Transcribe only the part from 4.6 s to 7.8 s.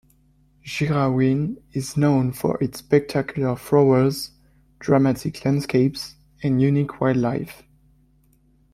dramatic landscapes and unique wildlife.